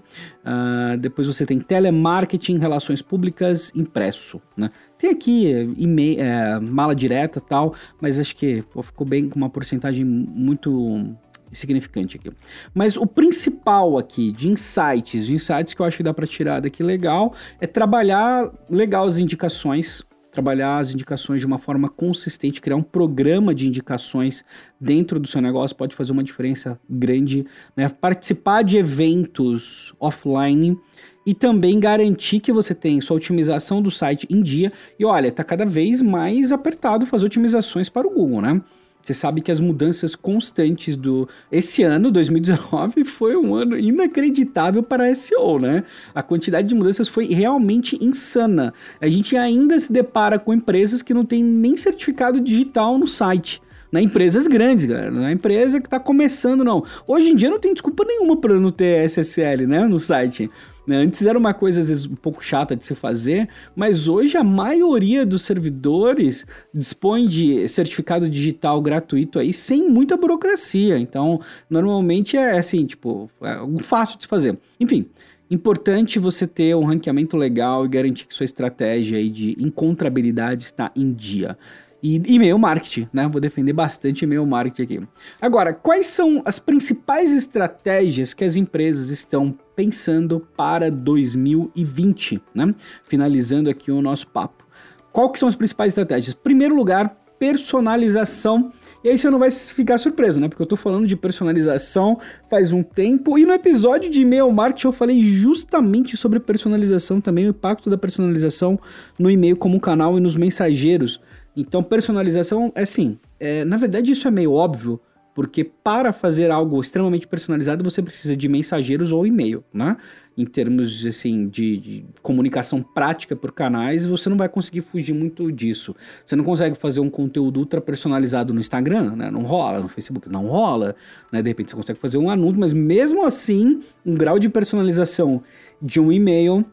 uh, 0.44 0.96
depois 0.98 1.26
você 1.26 1.46
tem 1.46 1.60
telemarketing, 1.60 2.58
relações 2.58 3.00
públicas, 3.00 3.70
impresso, 3.74 4.40
né? 4.56 4.70
Tem 4.98 5.10
aqui 5.10 5.74
e-mail, 5.76 6.20
é, 6.20 6.58
mala 6.58 6.94
direta 6.94 7.40
tal, 7.40 7.74
mas 8.00 8.18
acho 8.18 8.34
que 8.34 8.62
pô, 8.62 8.82
ficou 8.82 9.06
bem 9.06 9.28
com 9.28 9.36
uma 9.36 9.48
porcentagem 9.48 10.04
muito 10.04 11.16
significante 11.52 12.16
aqui. 12.16 12.30
Mas 12.74 12.96
o 12.96 13.06
principal 13.06 13.96
aqui 13.96 14.32
de 14.32 14.48
insights, 14.48 15.26
de 15.26 15.34
insights 15.34 15.74
que 15.74 15.80
eu 15.80 15.86
acho 15.86 15.96
que 15.96 16.02
dá 16.02 16.12
para 16.12 16.26
tirar 16.26 16.60
daqui 16.60 16.82
legal, 16.82 17.34
é 17.60 17.66
trabalhar 17.66 18.50
legal 18.68 19.06
as 19.06 19.18
indicações, 19.18 20.02
trabalhar 20.38 20.78
as 20.78 20.92
indicações 20.92 21.40
de 21.40 21.46
uma 21.48 21.58
forma 21.58 21.88
consistente, 21.88 22.60
criar 22.60 22.76
um 22.76 22.82
programa 22.82 23.52
de 23.52 23.66
indicações 23.66 24.44
dentro 24.80 25.18
do 25.18 25.26
seu 25.26 25.40
negócio 25.40 25.76
pode 25.76 25.96
fazer 25.96 26.12
uma 26.12 26.22
diferença 26.22 26.78
grande, 26.88 27.44
né? 27.76 27.88
Participar 27.88 28.62
de 28.62 28.76
eventos 28.76 29.92
offline 29.98 30.78
e 31.26 31.34
também 31.34 31.80
garantir 31.80 32.38
que 32.38 32.52
você 32.52 32.72
tem 32.72 33.00
sua 33.00 33.16
otimização 33.16 33.82
do 33.82 33.90
site 33.90 34.28
em 34.30 34.40
dia. 34.40 34.72
E 34.96 35.04
olha, 35.04 35.32
tá 35.32 35.42
cada 35.42 35.66
vez 35.66 36.00
mais 36.00 36.52
apertado 36.52 37.04
fazer 37.04 37.26
otimizações 37.26 37.88
para 37.88 38.06
o 38.06 38.10
Google, 38.10 38.40
né? 38.40 38.62
Você 39.08 39.14
sabe 39.14 39.40
que 39.40 39.50
as 39.50 39.58
mudanças 39.58 40.14
constantes 40.14 40.94
do. 40.94 41.26
Esse 41.50 41.82
ano, 41.82 42.10
2019, 42.10 43.04
foi 43.06 43.34
um 43.36 43.54
ano 43.54 43.78
inacreditável 43.78 44.82
para 44.82 45.14
SEO, 45.14 45.58
né? 45.58 45.82
A 46.14 46.22
quantidade 46.22 46.68
de 46.68 46.74
mudanças 46.74 47.08
foi 47.08 47.24
realmente 47.24 47.98
insana. 48.04 48.70
A 49.00 49.08
gente 49.08 49.34
ainda 49.34 49.80
se 49.80 49.90
depara 49.90 50.38
com 50.38 50.52
empresas 50.52 51.00
que 51.00 51.14
não 51.14 51.24
têm 51.24 51.42
nem 51.42 51.74
certificado 51.74 52.38
digital 52.38 52.98
no 52.98 53.06
site. 53.06 53.62
Na 53.90 54.02
empresas 54.02 54.46
grandes, 54.46 54.84
galera. 54.84 55.10
Na 55.10 55.32
empresa 55.32 55.80
que 55.80 55.86
está 55.86 55.98
começando, 55.98 56.62
não. 56.62 56.84
Hoje 57.06 57.30
em 57.30 57.34
dia 57.34 57.48
não 57.48 57.58
tem 57.58 57.72
desculpa 57.72 58.04
nenhuma 58.04 58.36
para 58.36 58.60
não 58.60 58.68
ter 58.68 59.06
SSL, 59.06 59.66
né? 59.66 59.86
No 59.86 59.98
site. 59.98 60.50
Né? 60.88 60.96
Antes 60.96 61.26
era 61.26 61.38
uma 61.38 61.52
coisa, 61.52 61.82
às 61.82 61.90
vezes, 61.90 62.06
um 62.06 62.16
pouco 62.16 62.42
chata 62.42 62.74
de 62.74 62.82
se 62.82 62.94
fazer, 62.94 63.46
mas 63.76 64.08
hoje 64.08 64.38
a 64.38 64.42
maioria 64.42 65.26
dos 65.26 65.42
servidores 65.42 66.46
dispõe 66.72 67.28
de 67.28 67.68
certificado 67.68 68.26
digital 68.26 68.80
gratuito 68.80 69.38
aí, 69.38 69.52
sem 69.52 69.86
muita 69.86 70.16
burocracia. 70.16 70.98
Então, 70.98 71.40
normalmente 71.68 72.38
é 72.38 72.58
assim, 72.58 72.86
tipo, 72.86 73.30
é 73.42 73.82
fácil 73.82 74.16
de 74.16 74.24
se 74.24 74.28
fazer. 74.28 74.58
Enfim, 74.80 75.04
importante 75.50 76.18
você 76.18 76.46
ter 76.46 76.74
um 76.74 76.84
ranqueamento 76.84 77.36
legal 77.36 77.84
e 77.84 77.88
garantir 77.88 78.26
que 78.26 78.32
sua 78.32 78.44
estratégia 78.44 79.18
aí 79.18 79.28
de 79.28 79.62
encontrabilidade 79.62 80.62
está 80.62 80.90
em 80.96 81.12
dia 81.12 81.58
e 82.02 82.22
e-mail 82.34 82.58
marketing, 82.58 83.08
né? 83.12 83.26
Vou 83.28 83.40
defender 83.40 83.72
bastante 83.72 84.22
e-mail 84.22 84.46
marketing 84.46 84.82
aqui. 84.82 85.08
Agora, 85.40 85.72
quais 85.72 86.06
são 86.06 86.42
as 86.44 86.58
principais 86.58 87.32
estratégias 87.32 88.32
que 88.32 88.44
as 88.44 88.56
empresas 88.56 89.10
estão 89.10 89.56
pensando 89.74 90.46
para 90.56 90.90
2020, 90.90 92.40
né? 92.54 92.74
Finalizando 93.04 93.68
aqui 93.68 93.90
o 93.90 94.00
nosso 94.00 94.28
papo. 94.28 94.64
Qual 95.12 95.30
que 95.32 95.38
são 95.38 95.48
as 95.48 95.56
principais 95.56 95.90
estratégias? 95.90 96.34
Primeiro 96.34 96.76
lugar, 96.76 97.16
personalização. 97.38 98.72
E 99.02 99.08
aí 99.08 99.16
você 99.16 99.30
não 99.30 99.38
vai 99.38 99.50
ficar 99.50 99.96
surpreso, 99.98 100.40
né? 100.40 100.48
Porque 100.48 100.62
eu 100.62 100.66
tô 100.66 100.76
falando 100.76 101.06
de 101.06 101.16
personalização 101.16 102.18
faz 102.50 102.72
um 102.72 102.82
tempo. 102.82 103.38
E 103.38 103.44
no 103.44 103.52
episódio 103.52 104.10
de 104.10 104.22
e-mail 104.22 104.50
marketing 104.52 104.88
eu 104.88 104.92
falei 104.92 105.20
justamente 105.22 106.16
sobre 106.16 106.40
personalização 106.40 107.20
também, 107.20 107.46
o 107.46 107.50
impacto 107.50 107.88
da 107.88 107.96
personalização 107.96 108.78
no 109.18 109.30
e-mail 109.30 109.56
como 109.56 109.80
canal 109.80 110.16
e 110.18 110.20
nos 110.20 110.36
mensageiros. 110.36 111.20
Então, 111.60 111.82
personalização 111.82 112.70
é 112.72 112.84
sim. 112.84 113.18
É, 113.40 113.64
na 113.64 113.76
verdade, 113.76 114.12
isso 114.12 114.28
é 114.28 114.30
meio 114.30 114.52
óbvio, 114.52 115.00
porque 115.34 115.64
para 115.64 116.12
fazer 116.12 116.52
algo 116.52 116.80
extremamente 116.80 117.26
personalizado, 117.26 117.82
você 117.82 118.00
precisa 118.00 118.36
de 118.36 118.48
mensageiros 118.48 119.10
ou 119.10 119.26
e-mail, 119.26 119.64
né? 119.74 119.96
Em 120.36 120.44
termos 120.44 121.04
assim, 121.04 121.48
de, 121.48 121.76
de, 121.78 122.04
comunicação 122.22 122.80
prática 122.80 123.34
por 123.34 123.50
canais, 123.50 124.06
você 124.06 124.28
não 124.28 124.36
vai 124.36 124.48
conseguir 124.48 124.82
fugir 124.82 125.12
muito 125.12 125.50
disso. 125.50 125.96
Você 126.24 126.36
não 126.36 126.44
consegue 126.44 126.76
fazer 126.76 127.00
um 127.00 127.10
conteúdo 127.10 127.58
ultra 127.58 127.80
personalizado 127.80 128.54
no 128.54 128.60
Instagram, 128.60 129.16
né? 129.16 129.28
Não 129.28 129.42
rola, 129.42 129.80
no 129.80 129.88
Facebook 129.88 130.28
não 130.28 130.46
rola, 130.46 130.94
né? 131.32 131.42
De 131.42 131.48
repente 131.48 131.72
você 131.72 131.76
consegue 131.76 131.98
fazer 131.98 132.18
um 132.18 132.30
anúncio, 132.30 132.60
mas 132.60 132.72
mesmo 132.72 133.26
assim, 133.26 133.80
um 134.06 134.14
grau 134.14 134.38
de 134.38 134.48
personalização 134.48 135.42
de 135.82 135.98
um 135.98 136.12
e-mail 136.12 136.64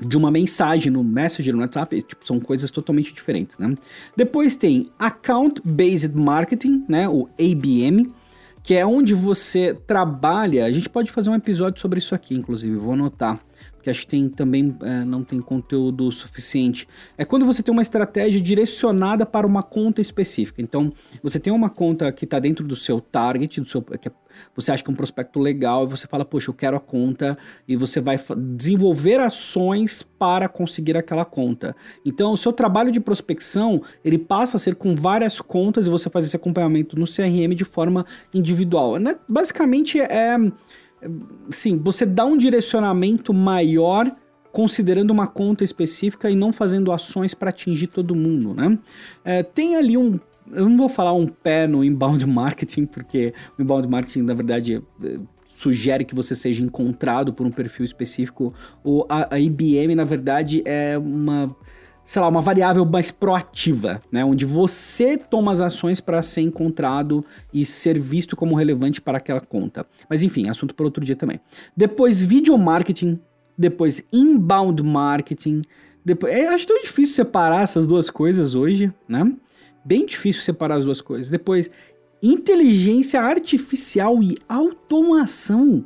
de 0.00 0.16
uma 0.16 0.30
mensagem 0.30 0.92
no 0.92 1.02
Messenger, 1.02 1.54
no 1.54 1.62
WhatsApp, 1.62 2.02
tipo, 2.02 2.26
são 2.26 2.38
coisas 2.38 2.70
totalmente 2.70 3.12
diferentes, 3.12 3.58
né? 3.58 3.74
Depois 4.16 4.56
tem 4.56 4.86
Account 4.98 5.60
Based 5.64 6.14
Marketing, 6.14 6.84
né, 6.88 7.08
o 7.08 7.28
ABM, 7.38 8.12
que 8.62 8.74
é 8.74 8.84
onde 8.84 9.14
você 9.14 9.74
trabalha, 9.86 10.66
a 10.66 10.72
gente 10.72 10.88
pode 10.88 11.10
fazer 11.10 11.30
um 11.30 11.34
episódio 11.34 11.80
sobre 11.80 11.98
isso 11.98 12.14
aqui, 12.14 12.34
inclusive, 12.34 12.76
vou 12.76 12.92
anotar, 12.92 13.40
que 13.88 13.90
acho 13.90 14.02
que 14.02 14.08
tem, 14.08 14.28
também 14.28 14.76
é, 14.82 15.04
não 15.04 15.24
tem 15.24 15.40
conteúdo 15.40 16.10
suficiente. 16.12 16.86
É 17.16 17.24
quando 17.24 17.46
você 17.46 17.62
tem 17.62 17.72
uma 17.72 17.82
estratégia 17.82 18.40
direcionada 18.40 19.24
para 19.24 19.46
uma 19.46 19.62
conta 19.62 20.00
específica. 20.00 20.60
Então, 20.60 20.92
você 21.22 21.40
tem 21.40 21.52
uma 21.52 21.70
conta 21.70 22.12
que 22.12 22.24
está 22.24 22.38
dentro 22.38 22.66
do 22.66 22.76
seu 22.76 23.00
target, 23.00 23.60
do 23.60 23.68
seu, 23.68 23.82
que 23.82 24.08
é, 24.08 24.12
você 24.54 24.70
acha 24.70 24.84
que 24.84 24.90
é 24.90 24.92
um 24.92 24.96
prospecto 24.96 25.40
legal, 25.40 25.84
e 25.84 25.88
você 25.88 26.06
fala, 26.06 26.24
poxa, 26.24 26.50
eu 26.50 26.54
quero 26.54 26.76
a 26.76 26.80
conta, 26.80 27.36
e 27.66 27.76
você 27.76 28.00
vai 28.00 28.20
desenvolver 28.36 29.18
ações 29.20 30.02
para 30.02 30.48
conseguir 30.48 30.96
aquela 30.96 31.24
conta. 31.24 31.74
Então, 32.04 32.32
o 32.32 32.36
seu 32.36 32.52
trabalho 32.52 32.92
de 32.92 33.00
prospecção, 33.00 33.82
ele 34.04 34.18
passa 34.18 34.56
a 34.56 34.60
ser 34.60 34.74
com 34.74 34.94
várias 34.94 35.40
contas, 35.40 35.86
e 35.86 35.90
você 35.90 36.10
faz 36.10 36.26
esse 36.26 36.36
acompanhamento 36.36 36.98
no 36.98 37.06
CRM 37.06 37.54
de 37.54 37.64
forma 37.64 38.04
individual. 38.32 38.98
Né? 38.98 39.16
Basicamente, 39.28 40.00
é 40.00 40.36
sim, 41.50 41.76
você 41.78 42.04
dá 42.04 42.24
um 42.24 42.36
direcionamento 42.36 43.32
maior 43.32 44.10
considerando 44.50 45.10
uma 45.10 45.26
conta 45.26 45.62
específica 45.62 46.30
e 46.30 46.34
não 46.34 46.52
fazendo 46.52 46.90
ações 46.90 47.34
para 47.34 47.50
atingir 47.50 47.88
todo 47.88 48.14
mundo, 48.14 48.54
né? 48.54 48.78
É, 49.24 49.42
tem 49.42 49.76
ali 49.76 49.96
um 49.96 50.18
eu 50.50 50.66
não 50.66 50.78
vou 50.78 50.88
falar 50.88 51.12
um 51.12 51.26
pé 51.26 51.66
no 51.66 51.84
inbound 51.84 52.24
marketing, 52.26 52.86
porque 52.86 53.34
o 53.58 53.62
inbound 53.62 53.86
marketing, 53.86 54.22
na 54.22 54.32
verdade, 54.32 54.82
é, 55.04 55.18
sugere 55.46 56.04
que 56.04 56.14
você 56.14 56.34
seja 56.34 56.64
encontrado 56.64 57.32
por 57.32 57.46
um 57.46 57.50
perfil 57.50 57.84
específico. 57.84 58.54
A 59.08 59.38
IBM, 59.38 59.94
na 59.94 60.04
verdade, 60.04 60.62
é 60.64 60.96
uma 60.96 61.54
sei 62.08 62.22
lá, 62.22 62.28
uma 62.28 62.40
variável 62.40 62.86
mais 62.86 63.10
proativa, 63.10 64.00
né? 64.10 64.24
Onde 64.24 64.46
você 64.46 65.18
toma 65.18 65.52
as 65.52 65.60
ações 65.60 66.00
para 66.00 66.22
ser 66.22 66.40
encontrado 66.40 67.22
e 67.52 67.66
ser 67.66 68.00
visto 68.00 68.34
como 68.34 68.54
relevante 68.54 68.98
para 68.98 69.18
aquela 69.18 69.42
conta. 69.42 69.86
Mas 70.08 70.22
enfim, 70.22 70.48
assunto 70.48 70.74
para 70.74 70.86
outro 70.86 71.04
dia 71.04 71.14
também. 71.14 71.38
Depois, 71.76 72.22
video 72.22 72.56
marketing. 72.56 73.20
Depois, 73.58 74.02
inbound 74.10 74.82
marketing. 74.82 75.60
Depois, 76.02 76.32
é, 76.32 76.48
acho 76.48 76.66
tão 76.66 76.80
difícil 76.80 77.14
separar 77.14 77.62
essas 77.62 77.86
duas 77.86 78.08
coisas 78.08 78.54
hoje, 78.54 78.90
né? 79.06 79.30
Bem 79.84 80.06
difícil 80.06 80.40
separar 80.40 80.76
as 80.76 80.86
duas 80.86 81.02
coisas. 81.02 81.28
Depois, 81.28 81.70
inteligência 82.22 83.20
artificial 83.20 84.22
e 84.22 84.38
automação. 84.48 85.84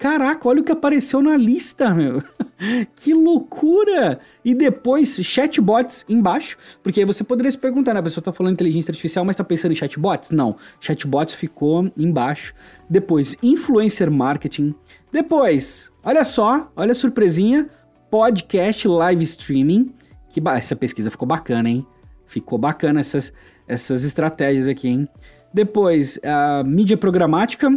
Caraca, 0.00 0.48
olha 0.48 0.62
o 0.62 0.64
que 0.64 0.72
apareceu 0.72 1.20
na 1.20 1.36
lista, 1.36 1.92
meu. 1.92 2.22
que 2.96 3.12
loucura! 3.12 4.18
E 4.42 4.54
depois, 4.54 5.20
chatbots 5.22 6.06
embaixo, 6.08 6.56
porque 6.82 7.00
aí 7.00 7.06
você 7.06 7.22
poderia 7.22 7.52
se 7.52 7.58
perguntar, 7.58 7.92
né? 7.92 8.00
A 8.00 8.02
pessoa 8.02 8.24
tá 8.24 8.32
falando 8.32 8.54
inteligência 8.54 8.90
artificial, 8.90 9.26
mas 9.26 9.36
tá 9.36 9.44
pensando 9.44 9.72
em 9.72 9.74
chatbots? 9.74 10.30
Não, 10.30 10.56
chatbots 10.80 11.34
ficou 11.34 11.92
embaixo. 11.98 12.54
Depois, 12.88 13.36
influencer 13.42 14.10
marketing. 14.10 14.74
Depois, 15.12 15.92
olha 16.02 16.24
só, 16.24 16.72
olha 16.74 16.92
a 16.92 16.94
surpresinha, 16.94 17.68
podcast 18.10 18.88
live 18.88 19.22
streaming. 19.24 19.94
Que 20.30 20.40
essa 20.48 20.74
pesquisa 20.74 21.10
ficou 21.10 21.28
bacana, 21.28 21.68
hein? 21.68 21.86
Ficou 22.24 22.58
bacana 22.58 23.00
essas, 23.00 23.34
essas 23.68 24.02
estratégias 24.02 24.66
aqui, 24.66 24.88
hein? 24.88 25.08
Depois, 25.52 26.18
a 26.24 26.64
mídia 26.64 26.96
programática, 26.96 27.70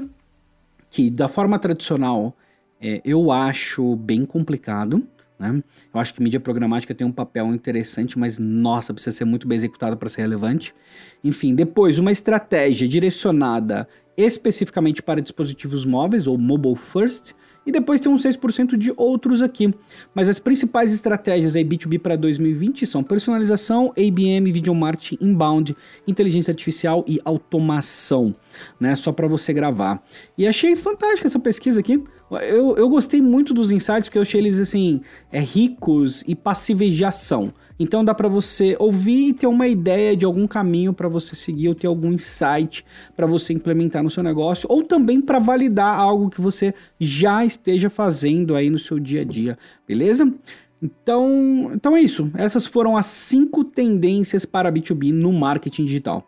que 0.93 1.09
da 1.09 1.27
forma 1.27 1.57
tradicional 1.57 2.37
é, 2.79 3.01
eu 3.03 3.31
acho 3.31 3.95
bem 3.95 4.23
complicado. 4.25 5.01
Né? 5.39 5.63
Eu 5.91 5.99
acho 5.99 6.13
que 6.13 6.21
mídia 6.21 6.39
programática 6.39 6.93
tem 6.93 7.05
um 7.05 7.11
papel 7.11 7.47
interessante, 7.47 8.17
mas 8.19 8.37
nossa, 8.37 8.93
precisa 8.93 9.17
ser 9.17 9.25
muito 9.25 9.47
bem 9.47 9.55
executado 9.55 9.97
para 9.97 10.07
ser 10.07 10.21
relevante. 10.21 10.71
Enfim, 11.23 11.55
depois, 11.55 11.97
uma 11.97 12.11
estratégia 12.11 12.87
direcionada 12.87 13.87
especificamente 14.15 15.01
para 15.01 15.19
dispositivos 15.19 15.83
móveis 15.83 16.27
ou 16.27 16.37
mobile 16.37 16.75
first, 16.75 17.33
e 17.65 17.71
depois 17.71 17.99
tem 17.99 18.11
uns 18.11 18.23
6% 18.23 18.75
de 18.77 18.93
outros 18.95 19.41
aqui. 19.41 19.73
Mas 20.13 20.29
as 20.29 20.39
principais 20.39 20.93
estratégias 20.93 21.55
aí 21.55 21.63
B2B 21.63 21.99
para 21.99 22.15
2020 22.15 22.85
são 22.85 23.03
personalização, 23.03 23.93
ABM, 23.97 24.51
video 24.51 24.75
marketing, 24.75 25.17
inbound, 25.21 25.75
inteligência 26.07 26.51
artificial 26.51 27.03
e 27.07 27.19
automação, 27.23 28.35
né? 28.79 28.95
Só 28.95 29.11
para 29.11 29.27
você 29.27 29.53
gravar. 29.53 30.03
E 30.37 30.47
achei 30.47 30.75
fantástica 30.75 31.27
essa 31.27 31.39
pesquisa 31.39 31.79
aqui. 31.79 32.03
Eu, 32.41 32.75
eu 32.77 32.89
gostei 32.89 33.21
muito 33.21 33.53
dos 33.53 33.71
insights, 33.71 34.03
porque 34.03 34.17
eu 34.17 34.21
achei 34.21 34.39
eles 34.39 34.59
assim, 34.59 35.01
é, 35.31 35.39
ricos 35.39 36.23
e 36.27 36.35
passíveis 36.35 36.95
de 36.95 37.05
ação. 37.05 37.53
Então 37.79 38.05
dá 38.05 38.13
para 38.13 38.27
você 38.27 38.75
ouvir 38.79 39.29
e 39.29 39.33
ter 39.33 39.47
uma 39.47 39.67
ideia 39.67 40.15
de 40.15 40.25
algum 40.25 40.47
caminho 40.47 40.93
para 40.93 41.09
você 41.09 41.35
seguir 41.35 41.67
ou 41.67 41.75
ter 41.75 41.87
algum 41.87 42.13
insight 42.13 42.85
para 43.15 43.25
você 43.25 43.51
implementar 43.51 44.03
no 44.03 44.09
seu 44.09 44.23
negócio 44.23 44.67
ou 44.71 44.83
também 44.83 45.19
para 45.19 45.39
validar 45.39 45.99
algo 45.99 46.29
que 46.29 46.39
você 46.39 46.73
já 46.99 47.43
esteja 47.43 47.89
fazendo 47.89 48.55
aí 48.55 48.69
no 48.69 48.79
seu 48.79 48.99
dia 48.99 49.21
a 49.21 49.25
dia, 49.25 49.57
beleza? 49.87 50.31
Então, 50.81 51.71
então 51.73 51.95
é 51.95 52.01
isso. 52.01 52.29
Essas 52.35 52.65
foram 52.67 52.97
as 52.97 53.05
cinco 53.05 53.63
tendências 53.63 54.45
para 54.45 54.71
B2B 54.71 55.13
no 55.13 55.31
marketing 55.31 55.85
digital. 55.85 56.27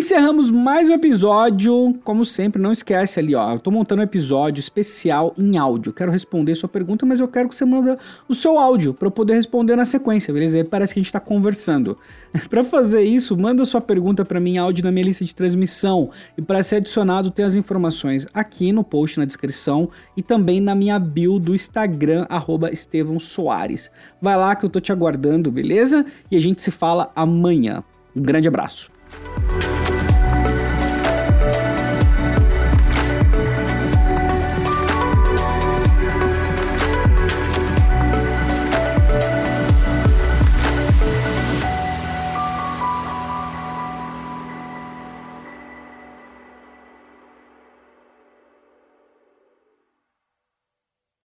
Encerramos 0.00 0.50
mais 0.50 0.88
um 0.88 0.94
episódio. 0.94 1.94
Como 2.02 2.24
sempre, 2.24 2.60
não 2.60 2.72
esquece 2.72 3.20
ali, 3.20 3.34
ó. 3.34 3.52
Eu 3.52 3.58
tô 3.58 3.70
montando 3.70 4.00
um 4.00 4.04
episódio 4.04 4.58
especial 4.58 5.34
em 5.36 5.58
áudio. 5.58 5.92
Quero 5.92 6.10
responder 6.10 6.54
sua 6.54 6.70
pergunta, 6.70 7.04
mas 7.04 7.20
eu 7.20 7.28
quero 7.28 7.50
que 7.50 7.54
você 7.54 7.66
manda 7.66 7.98
o 8.26 8.34
seu 8.34 8.58
áudio 8.58 8.94
para 8.94 9.08
eu 9.08 9.10
poder 9.10 9.34
responder 9.34 9.76
na 9.76 9.84
sequência, 9.84 10.32
beleza? 10.32 10.56
Aí 10.56 10.64
parece 10.64 10.94
que 10.94 11.00
a 11.00 11.02
gente 11.02 11.12
tá 11.12 11.20
conversando. 11.20 11.98
para 12.48 12.64
fazer 12.64 13.02
isso, 13.02 13.36
manda 13.36 13.62
sua 13.66 13.80
pergunta 13.82 14.24
para 14.24 14.40
mim 14.40 14.52
em 14.52 14.58
áudio 14.58 14.82
na 14.82 14.90
minha 14.90 15.04
lista 15.04 15.22
de 15.22 15.34
transmissão. 15.34 16.08
E 16.36 16.40
para 16.40 16.62
ser 16.62 16.76
adicionado, 16.76 17.30
tem 17.30 17.44
as 17.44 17.54
informações 17.54 18.26
aqui 18.32 18.72
no 18.72 18.82
post 18.82 19.18
na 19.18 19.26
descrição 19.26 19.90
e 20.16 20.22
também 20.22 20.62
na 20.62 20.74
minha 20.74 20.98
bio 20.98 21.38
do 21.38 21.54
Instagram 21.54 22.26
Estevão 22.72 23.20
Soares. 23.20 23.90
Vai 24.20 24.38
lá 24.38 24.56
que 24.56 24.64
eu 24.64 24.70
tô 24.70 24.80
te 24.80 24.92
aguardando, 24.92 25.52
beleza? 25.52 26.06
E 26.30 26.38
a 26.38 26.40
gente 26.40 26.62
se 26.62 26.70
fala 26.70 27.12
amanhã. 27.14 27.84
Um 28.16 28.22
grande 28.22 28.48
abraço. 28.48 28.99